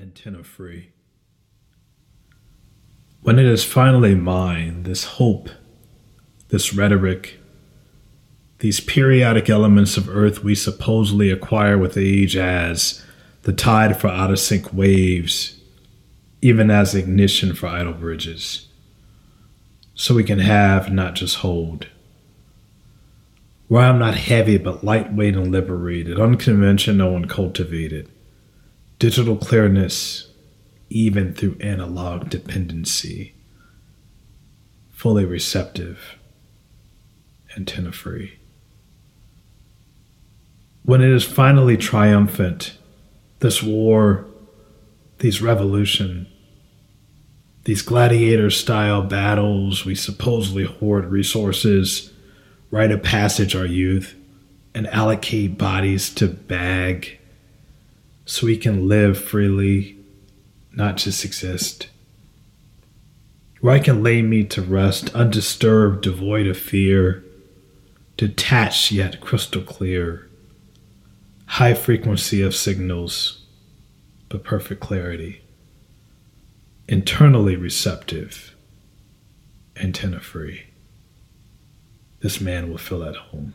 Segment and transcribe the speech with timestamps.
[0.00, 0.90] antenna free.
[3.22, 5.50] When it is finally mine, this hope,
[6.50, 7.40] this rhetoric,
[8.60, 13.04] these periodic elements of earth we supposedly acquire with age as
[13.42, 15.60] the tide for out of sync waves,
[16.40, 18.68] even as ignition for idle bridges,
[19.94, 21.88] so we can have, not just hold.
[23.66, 28.08] Where I'm not heavy but lightweight and liberated, unconventional and cultivated
[28.98, 30.28] digital clearness
[30.90, 33.34] even through analog dependency,
[34.90, 36.16] fully receptive,
[37.56, 38.38] antenna free.
[40.82, 42.78] When it is finally triumphant,
[43.40, 44.24] this war,
[45.18, 46.26] these revolution,
[47.64, 52.12] these gladiator style battles, we supposedly hoard resources,
[52.70, 54.14] rite of passage our youth,
[54.74, 57.18] and allocate bodies to bag
[58.28, 59.96] so we can live freely,
[60.70, 61.88] not just exist.
[63.62, 67.24] Where I can lay me to rest, undisturbed, devoid of fear,
[68.18, 70.28] detached yet crystal clear,
[71.46, 73.46] high frequency of signals,
[74.28, 75.40] but perfect clarity,
[76.86, 78.54] internally receptive,
[79.74, 80.64] antenna free.
[82.20, 83.54] This man will feel at home.